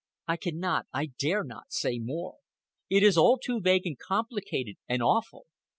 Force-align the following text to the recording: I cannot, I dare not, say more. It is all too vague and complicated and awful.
I 0.27 0.35
cannot, 0.35 0.87
I 0.91 1.05
dare 1.19 1.43
not, 1.43 1.71
say 1.71 1.99
more. 1.99 2.37
It 2.89 3.03
is 3.03 3.19
all 3.19 3.37
too 3.37 3.61
vague 3.61 3.85
and 3.85 3.99
complicated 3.99 4.77
and 4.89 5.03
awful. 5.03 5.45